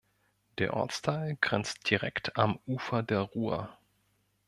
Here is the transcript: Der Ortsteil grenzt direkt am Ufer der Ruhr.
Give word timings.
Der 0.57 0.73
Ortsteil 0.73 1.37
grenzt 1.41 1.87
direkt 1.91 2.35
am 2.35 2.57
Ufer 2.65 3.03
der 3.03 3.19
Ruhr. 3.19 3.77